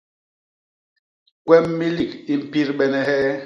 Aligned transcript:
Kwem 1.45 1.65
milik 1.79 2.11
i 2.31 2.35
mpidbene 2.41 2.99
hee? 3.07 3.33